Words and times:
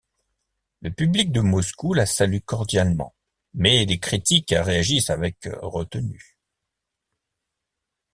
Le 0.81 0.89
public 0.89 1.31
de 1.31 1.41
Moscou 1.41 1.93
la 1.93 2.07
salue 2.07 2.39
cordialement, 2.43 3.13
mais 3.53 3.85
les 3.85 3.99
critiques 3.99 4.49
réagissent 4.57 5.11
avec 5.11 5.47
retenue. 5.61 6.39